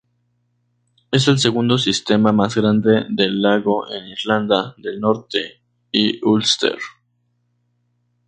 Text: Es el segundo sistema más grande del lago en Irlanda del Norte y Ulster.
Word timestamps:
Es 1.11 1.27
el 1.27 1.37
segundo 1.37 1.77
sistema 1.77 2.31
más 2.31 2.55
grande 2.55 3.05
del 3.07 3.39
lago 3.39 3.87
en 3.91 4.07
Irlanda 4.07 4.73
del 4.79 4.99
Norte 4.99 5.61
y 5.91 6.19
Ulster. 6.25 6.79